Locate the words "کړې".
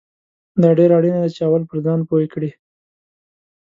2.33-2.49